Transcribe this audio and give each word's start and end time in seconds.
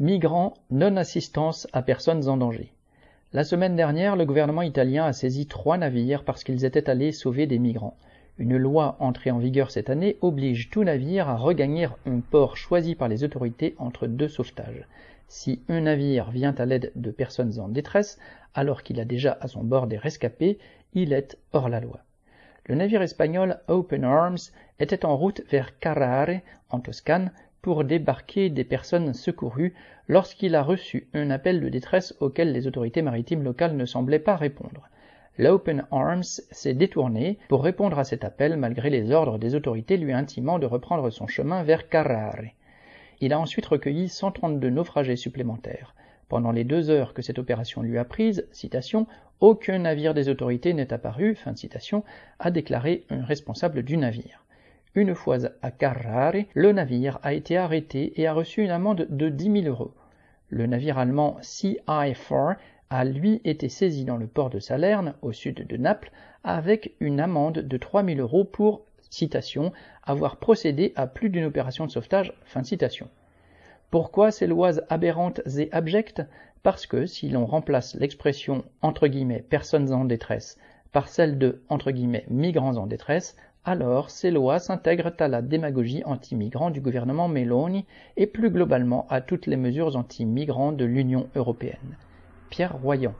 Migrants, 0.00 0.54
non-assistance 0.72 1.68
à 1.72 1.80
personnes 1.80 2.28
en 2.28 2.36
danger. 2.36 2.72
La 3.32 3.44
semaine 3.44 3.76
dernière, 3.76 4.16
le 4.16 4.26
gouvernement 4.26 4.62
italien 4.62 5.04
a 5.04 5.12
saisi 5.12 5.46
trois 5.46 5.78
navires 5.78 6.24
parce 6.24 6.42
qu'ils 6.42 6.64
étaient 6.64 6.90
allés 6.90 7.12
sauver 7.12 7.46
des 7.46 7.60
migrants. 7.60 7.96
Une 8.36 8.56
loi 8.56 8.96
entrée 8.98 9.30
en 9.30 9.38
vigueur 9.38 9.70
cette 9.70 9.90
année 9.90 10.16
oblige 10.20 10.68
tout 10.70 10.82
navire 10.82 11.28
à 11.28 11.36
regagner 11.36 11.86
un 12.06 12.18
port 12.18 12.56
choisi 12.56 12.96
par 12.96 13.06
les 13.06 13.22
autorités 13.22 13.76
entre 13.78 14.08
deux 14.08 14.26
sauvetages. 14.26 14.84
Si 15.28 15.62
un 15.68 15.82
navire 15.82 16.32
vient 16.32 16.56
à 16.58 16.66
l'aide 16.66 16.90
de 16.96 17.12
personnes 17.12 17.60
en 17.60 17.68
détresse, 17.68 18.18
alors 18.52 18.82
qu'il 18.82 18.98
a 18.98 19.04
déjà 19.04 19.38
à 19.40 19.46
son 19.46 19.62
bord 19.62 19.86
des 19.86 19.98
rescapés, 19.98 20.58
il 20.94 21.12
est 21.12 21.38
hors 21.52 21.68
la 21.68 21.78
loi. 21.78 22.00
Le 22.66 22.74
navire 22.74 23.02
espagnol 23.02 23.60
Open 23.68 24.02
Arms 24.02 24.50
était 24.80 25.04
en 25.04 25.16
route 25.16 25.42
vers 25.52 25.78
Carrare, 25.78 26.40
en 26.68 26.80
Toscane, 26.80 27.30
pour 27.64 27.82
débarquer 27.82 28.50
des 28.50 28.62
personnes 28.62 29.14
secourues 29.14 29.72
lorsqu'il 30.06 30.54
a 30.54 30.62
reçu 30.62 31.08
un 31.14 31.30
appel 31.30 31.62
de 31.62 31.70
détresse 31.70 32.14
auquel 32.20 32.52
les 32.52 32.66
autorités 32.66 33.00
maritimes 33.00 33.42
locales 33.42 33.74
ne 33.74 33.86
semblaient 33.86 34.18
pas 34.18 34.36
répondre. 34.36 34.90
L'Open 35.38 35.86
Arms 35.90 36.24
s'est 36.24 36.74
détourné 36.74 37.38
pour 37.48 37.64
répondre 37.64 37.98
à 37.98 38.04
cet 38.04 38.22
appel 38.22 38.58
malgré 38.58 38.90
les 38.90 39.12
ordres 39.12 39.38
des 39.38 39.54
autorités 39.54 39.96
lui 39.96 40.12
intimant 40.12 40.58
de 40.58 40.66
reprendre 40.66 41.08
son 41.08 41.26
chemin 41.26 41.62
vers 41.62 41.88
Carrare. 41.88 42.42
Il 43.22 43.32
a 43.32 43.40
ensuite 43.40 43.64
recueilli 43.64 44.10
132 44.10 44.68
naufragés 44.68 45.16
supplémentaires. 45.16 45.94
Pendant 46.28 46.52
les 46.52 46.64
deux 46.64 46.90
heures 46.90 47.14
que 47.14 47.22
cette 47.22 47.38
opération 47.38 47.80
lui 47.80 47.96
a 47.96 48.04
prise, 48.04 48.46
citation, 48.52 49.06
aucun 49.40 49.78
navire 49.78 50.12
des 50.12 50.28
autorités 50.28 50.74
n'est 50.74 50.92
apparu, 50.92 51.34
fin 51.34 51.52
de 51.52 51.58
citation, 51.58 52.04
a 52.38 52.50
déclaré 52.50 53.06
un 53.08 53.24
responsable 53.24 53.84
du 53.84 53.96
navire. 53.96 54.43
Une 54.96 55.16
fois 55.16 55.38
à 55.60 55.72
Carrare, 55.72 56.44
le 56.54 56.70
navire 56.70 57.18
a 57.24 57.32
été 57.32 57.56
arrêté 57.56 58.12
et 58.20 58.28
a 58.28 58.32
reçu 58.32 58.62
une 58.62 58.70
amende 58.70 59.08
de 59.10 59.28
10 59.28 59.62
000 59.62 59.66
euros. 59.66 59.92
Le 60.50 60.66
navire 60.66 60.98
allemand 60.98 61.36
CI4 61.40 62.56
a 62.90 63.04
lui 63.04 63.40
été 63.44 63.68
saisi 63.68 64.04
dans 64.04 64.16
le 64.16 64.28
port 64.28 64.50
de 64.50 64.60
Salerne, 64.60 65.14
au 65.20 65.32
sud 65.32 65.66
de 65.66 65.76
Naples, 65.76 66.12
avec 66.44 66.94
une 67.00 67.18
amende 67.18 67.58
de 67.58 67.76
3 67.76 68.04
000 68.04 68.20
euros 68.20 68.44
pour, 68.44 68.82
citation, 69.10 69.72
avoir 70.04 70.36
procédé 70.36 70.92
à 70.94 71.08
plus 71.08 71.28
d'une 71.28 71.46
opération 71.46 71.86
de 71.86 71.90
sauvetage. 71.90 72.32
Pourquoi 73.90 74.30
ces 74.30 74.46
lois 74.46 74.74
aberrantes 74.90 75.40
et 75.58 75.68
abjectes? 75.72 76.22
Parce 76.62 76.86
que 76.86 77.04
si 77.06 77.28
l'on 77.28 77.46
remplace 77.46 77.96
l'expression 77.96 78.64
entre 78.80 79.08
guillemets 79.08 79.42
personnes 79.42 79.92
en 79.92 80.04
détresse 80.04 80.56
par 80.92 81.08
celle 81.08 81.36
de 81.36 81.62
migrants 82.28 82.76
en 82.76 82.86
détresse, 82.86 83.36
alors 83.64 84.10
ces 84.10 84.30
lois 84.30 84.58
s'intègrent 84.58 85.12
à 85.18 85.28
la 85.28 85.42
démagogie 85.42 86.02
anti-migrants 86.04 86.70
du 86.70 86.80
gouvernement 86.80 87.28
Meloni 87.28 87.86
et 88.16 88.26
plus 88.26 88.50
globalement 88.50 89.06
à 89.08 89.20
toutes 89.20 89.46
les 89.46 89.56
mesures 89.56 89.96
anti-migrants 89.96 90.72
de 90.72 90.84
l'Union 90.84 91.28
européenne. 91.34 91.96
Pierre 92.50 92.76
Royan 92.80 93.14